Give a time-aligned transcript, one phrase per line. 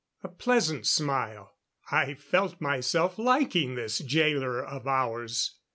[0.23, 1.57] A pleasant smile;
[1.91, 5.59] I felt myself liking this jailer of ours.